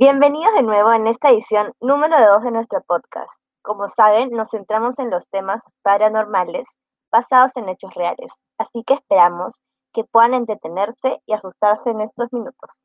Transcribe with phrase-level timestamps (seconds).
[0.00, 3.32] Bienvenidos de nuevo en esta edición número 2 de nuestro podcast.
[3.62, 6.68] Como saben, nos centramos en los temas paranormales
[7.10, 9.56] basados en hechos reales, así que esperamos
[9.92, 12.84] que puedan entretenerse y asustarse en estos minutos.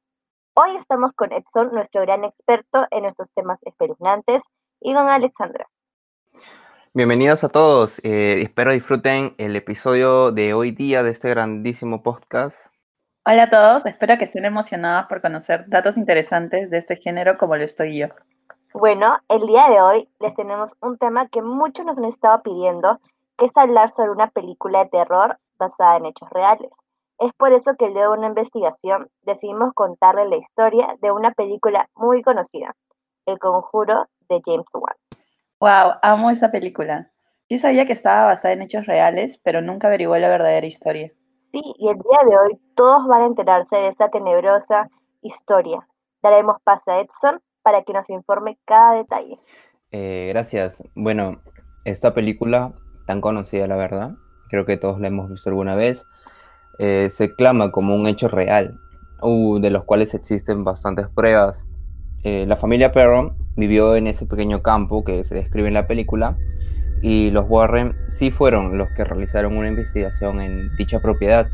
[0.55, 4.41] Hoy estamos con Edson, nuestro gran experto en estos temas espeluznantes,
[4.81, 5.67] y con Alexandra.
[6.95, 12.72] Bienvenidos a todos, eh, espero disfruten el episodio de hoy día de este grandísimo podcast.
[13.25, 17.55] Hola a todos, espero que estén emocionados por conocer datos interesantes de este género como
[17.55, 18.07] lo estoy yo.
[18.73, 22.99] Bueno, el día de hoy les tenemos un tema que muchos nos han estado pidiendo,
[23.37, 26.75] que es hablar sobre una película de terror basada en hechos reales.
[27.17, 31.87] Es por eso que luego de una investigación decidimos contarle la historia de una película
[31.95, 32.75] muy conocida,
[33.25, 34.97] El Conjuro de James Wan.
[35.61, 37.09] Wow, amo esa película.
[37.47, 41.13] Sí sabía que estaba basada en hechos reales, pero nunca averigué la verdadera historia.
[41.53, 44.89] Sí, y el día de hoy todos van a enterarse de esta tenebrosa
[45.21, 45.87] historia.
[46.23, 49.37] Daremos paso a Edson para que nos informe cada detalle.
[49.91, 50.83] Eh, gracias.
[50.95, 51.43] Bueno,
[51.85, 52.73] esta película
[53.05, 54.15] tan conocida, la verdad,
[54.49, 56.07] creo que todos la hemos visto alguna vez,
[56.79, 58.79] eh, se clama como un hecho real,
[59.21, 61.67] uh, de los cuales existen bastantes pruebas.
[62.23, 66.35] Eh, la familia Perron vivió en ese pequeño campo que se describe en la película
[67.03, 71.49] y los Warren sí fueron los que realizaron una investigación en dicha propiedad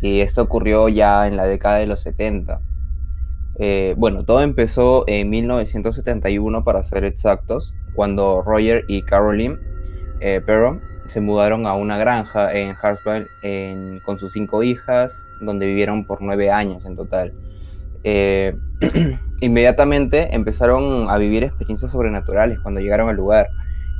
[0.00, 2.60] y esto ocurrió ya en la década de los 70.
[3.58, 9.58] Eh, bueno, todo empezó en 1971 para ser exactos, cuando Roger y Caroline
[10.20, 10.40] eh,
[11.08, 13.26] se mudaron a una granja en Hartsville
[14.04, 17.32] con sus cinco hijas, donde vivieron por nueve años en total.
[18.04, 18.54] Eh,
[19.40, 23.48] inmediatamente empezaron a vivir experiencias sobrenaturales cuando llegaron al lugar.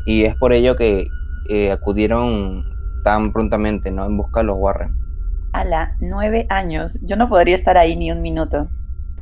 [0.06, 1.06] Y es por ello que
[1.48, 2.64] eh, acudieron
[3.04, 4.06] tan prontamente, ¿no?
[4.06, 4.96] En busca de los Warren.
[5.52, 6.98] A la nueve años.
[7.02, 8.68] Yo no podría estar ahí ni un minuto.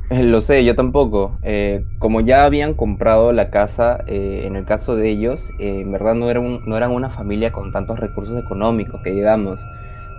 [0.09, 1.37] Eh, lo sé, yo tampoco.
[1.41, 6.31] Eh, como ya habían comprado la casa, en el caso de ellos, en verdad no,
[6.31, 9.59] no eran una familia con tantos recursos económicos que digamos.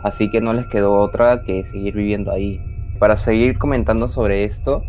[0.02, 2.60] Así que no les quedó otra que seguir viviendo ahí.
[2.98, 4.82] Para seguir comentando sobre esto,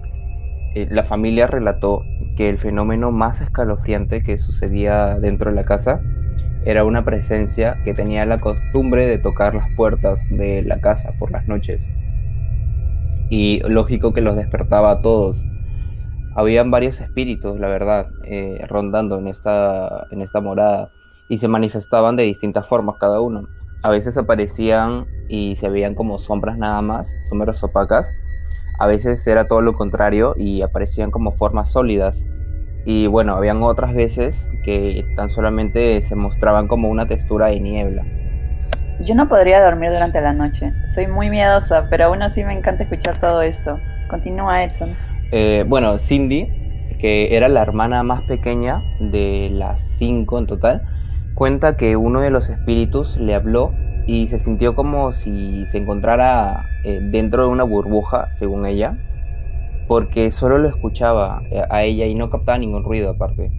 [0.76, 6.02] la familia relató que el fenómeno más escalofriante que sucedía dentro de la casa
[6.66, 11.32] era una presencia que tenía la costumbre de tocar las puertas de la casa por
[11.32, 11.86] las noches.
[13.30, 15.46] Y lógico que los despertaba a todos.
[16.36, 20.92] Habían varios espíritus, la verdad, eh, rondando en esta, en esta morada
[21.30, 23.48] y se manifestaban de distintas formas cada uno.
[23.84, 28.10] A veces aparecían y se veían como sombras nada más, sombras opacas,
[28.80, 32.28] a veces era todo lo contrario y aparecían como formas sólidas.
[32.86, 38.04] Y bueno, habían otras veces que tan solamente se mostraban como una textura de niebla.
[39.00, 40.72] Yo no podría dormir durante la noche.
[40.94, 43.78] Soy muy miedosa, pero aún así me encanta escuchar todo esto.
[44.10, 44.96] Continúa, Edson.
[45.32, 46.48] Eh, bueno, Cindy,
[47.00, 50.84] que era la hermana más pequeña de las cinco en total,
[51.34, 53.74] cuenta que uno de los espíritus le habló
[54.06, 58.98] y se sintió como si se encontrara eh, dentro de una burbuja, según ella,
[59.88, 63.52] porque solo lo escuchaba eh, a ella y no captaba ningún ruido aparte.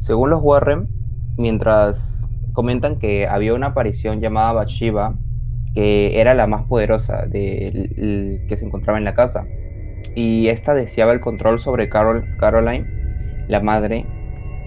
[0.00, 0.88] Según los Warren,
[1.36, 5.14] mientras comentan que había una aparición llamada Bathsheba,
[5.74, 9.44] que era la más poderosa de, que se encontraba en la casa,
[10.14, 12.86] y esta deseaba el control sobre Carol, Caroline,
[13.48, 14.06] la madre,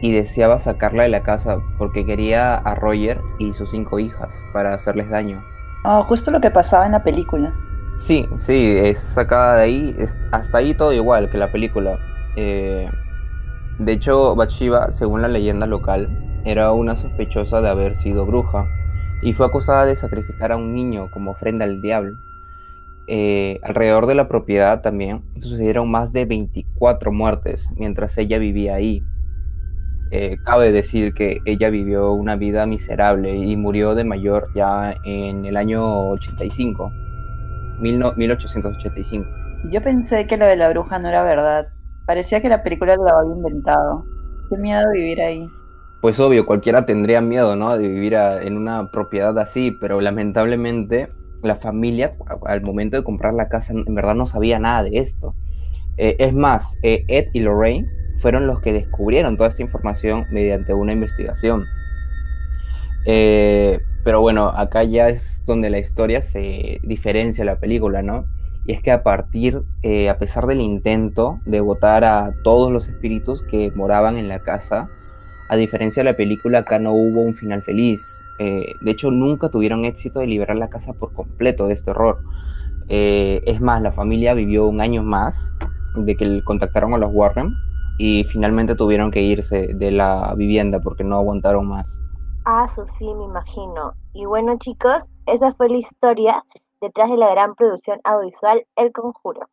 [0.01, 4.73] y deseaba sacarla de la casa porque quería a Roger y sus cinco hijas para
[4.73, 5.43] hacerles daño.
[5.83, 7.53] Oh, justo lo que pasaba en la película.
[7.95, 11.97] Sí, sí, es sacada de ahí, es, hasta ahí todo igual que la película.
[12.35, 12.89] Eh,
[13.79, 18.65] de hecho, Bathsheba, según la leyenda local, era una sospechosa de haber sido bruja
[19.21, 22.17] y fue acusada de sacrificar a un niño como ofrenda al diablo.
[23.07, 29.01] Eh, alrededor de la propiedad también sucedieron más de 24 muertes mientras ella vivía ahí.
[30.11, 35.45] Eh, cabe decir que ella vivió una vida miserable y murió de mayor ya en
[35.45, 36.91] el año 85,
[37.79, 39.29] 1885.
[39.71, 41.67] Yo pensé que lo de la bruja no era verdad.
[42.05, 44.05] Parecía que la película lo había inventado.
[44.49, 45.45] Qué miedo vivir ahí.
[46.01, 47.75] Pues obvio, cualquiera tendría miedo, ¿no?
[47.77, 51.09] De vivir en una propiedad así, pero lamentablemente
[51.41, 52.15] la familia
[52.45, 55.35] al momento de comprar la casa en verdad no sabía nada de esto.
[55.97, 57.87] Eh, es más, eh, Ed y Lorraine
[58.17, 61.65] fueron los que descubrieron toda esta información mediante una investigación.
[63.05, 68.25] Eh, pero bueno, acá ya es donde la historia se diferencia de la película, ¿no?
[68.65, 72.89] Y es que a partir, eh, a pesar del intento de votar a todos los
[72.89, 74.89] espíritus que moraban en la casa,
[75.49, 78.25] a diferencia de la película, acá no hubo un final feliz.
[78.39, 82.19] Eh, de hecho, nunca tuvieron éxito de liberar la casa por completo de este horror.
[82.89, 85.53] es más, la familia vivió un año más
[85.95, 87.53] de que contactaron a los Warren
[87.97, 91.99] y finalmente tuvieron que irse de la vivienda porque no aguantaron más.
[92.45, 93.93] Ah, eso sí, me imagino.
[94.13, 96.43] Y bueno, chicos, esa fue la historia
[96.79, 99.49] detrás de la gran producción audiovisual El Conjuro.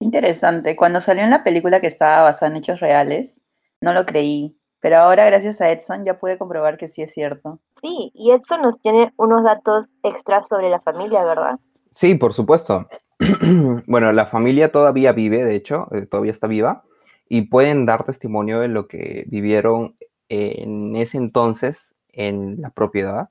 [0.00, 0.76] Interesante.
[0.76, 3.40] Cuando salió en la película que estaba basada en hechos reales,
[3.80, 4.56] no lo creí.
[4.80, 7.58] Pero ahora, gracias a Edson, ya pude comprobar que sí es cierto.
[7.82, 11.58] Sí, y Edson nos tiene unos datos extras sobre la familia, ¿verdad?
[11.90, 12.86] Sí, por supuesto.
[13.88, 16.84] bueno, la familia todavía vive, de hecho, eh, todavía está viva,
[17.28, 19.96] y pueden dar testimonio de lo que vivieron
[20.28, 23.30] en ese entonces en la propiedad.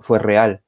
[0.00, 0.62] Fue real.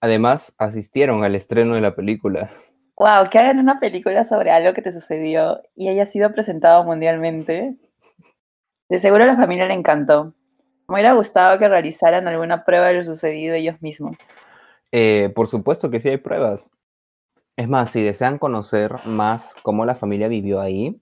[0.00, 2.50] Además, asistieron al estreno de la película.
[2.96, 7.76] Wow, que hagan una película sobre algo que te sucedió y haya sido presentado mundialmente.
[8.88, 10.34] De seguro a la familia le encantó.
[10.88, 14.16] Me hubiera gustado que realizaran alguna prueba de lo sucedido ellos mismos.
[14.92, 16.70] Eh, por supuesto que sí hay pruebas.
[17.56, 21.00] Es más, si desean conocer más cómo la familia vivió ahí,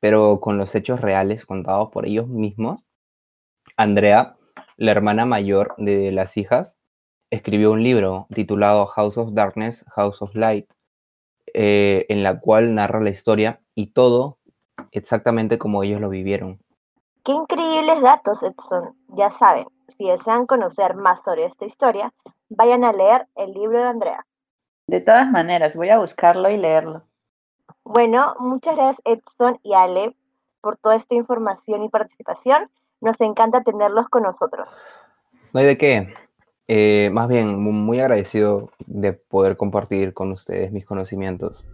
[0.00, 2.84] pero con los hechos reales contados por ellos mismos,
[3.76, 4.36] Andrea,
[4.76, 6.78] la hermana mayor de las hijas,
[7.30, 10.72] escribió un libro titulado House of Darkness, House of Light,
[11.54, 14.38] eh, en la cual narra la historia y todo
[14.92, 16.60] exactamente como ellos lo vivieron.
[17.24, 18.96] Qué increíbles datos, Edson.
[19.16, 19.66] Ya saben,
[19.96, 22.12] si desean conocer más sobre esta historia,
[22.48, 24.26] vayan a leer el libro de Andrea.
[24.86, 27.02] De todas maneras, voy a buscarlo y leerlo.
[27.88, 30.14] Bueno, muchas gracias Edson y Ale
[30.60, 32.68] por toda esta información y participación.
[33.00, 34.70] Nos encanta tenerlos con nosotros.
[35.54, 36.14] No hay de qué.
[36.66, 41.66] Eh, más bien, muy agradecido de poder compartir con ustedes mis conocimientos.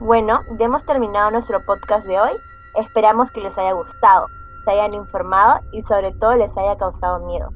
[0.00, 2.32] Bueno, ya hemos terminado nuestro podcast de hoy.
[2.76, 4.28] Esperamos que les haya gustado,
[4.64, 7.50] se hayan informado y sobre todo les haya causado miedo.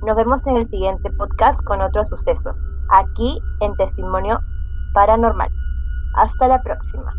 [0.00, 2.54] Nos vemos en el siguiente podcast con otro suceso,
[2.88, 4.40] aquí en Testimonio
[4.94, 5.50] Paranormal.
[6.14, 7.18] Hasta la próxima.